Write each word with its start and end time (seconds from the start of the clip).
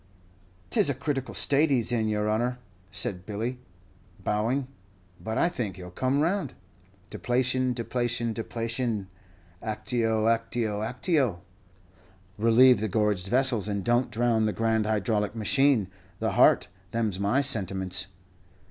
"'Tis 0.71 0.89
a 0.89 0.95
critical 0.95 1.35
state 1.35 1.69
he's 1.69 1.91
in, 1.91 2.07
your 2.07 2.27
honor," 2.27 2.57
said 2.89 3.23
Billy, 3.23 3.59
bowing; 4.23 4.65
"but 5.23 5.37
I 5.37 5.47
think 5.47 5.75
he 5.75 5.83
'll 5.83 5.91
come 5.91 6.21
round 6.21 6.55
deplation, 7.11 7.71
deplation, 7.73 8.33
deplation 8.33 9.09
actio, 9.61 10.25
actio, 10.27 10.79
actio; 10.81 11.41
relieve 12.39 12.79
the 12.79 12.87
gorged 12.89 13.27
vessels, 13.27 13.67
and 13.67 13.85
don't 13.85 14.09
drown 14.09 14.45
the 14.47 14.53
grand 14.53 14.87
hydraulic 14.87 15.35
machine, 15.35 15.87
the 16.17 16.31
heart 16.31 16.67
them's 16.89 17.19
my 17.19 17.39
sentiments." 17.41 18.07